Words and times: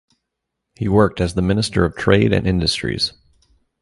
He 0.73 0.87
worked 0.87 1.21
as 1.21 1.35
the 1.35 1.43
Minister 1.43 1.85
of 1.85 1.95
Trade 1.95 2.33
and 2.33 2.47
Industries. 2.47 3.13